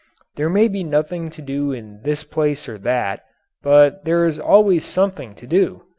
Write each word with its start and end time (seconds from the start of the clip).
There 0.35 0.49
may 0.49 0.67
be 0.67 0.83
nothing 0.83 1.29
to 1.29 1.43
do 1.43 1.71
in 1.71 2.01
this 2.01 2.23
place 2.23 2.67
or 2.67 2.79
that, 2.79 3.23
but 3.61 4.03
there 4.03 4.25
is 4.25 4.39
always 4.39 4.83
something 4.83 5.35
to 5.35 5.45
do. 5.45 5.83